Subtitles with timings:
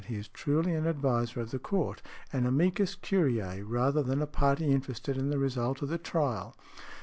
[0.07, 2.01] He is truly an adviser of the Court,
[2.33, 6.55] an amicus curiæ, rather than a party interested in the result of the trial.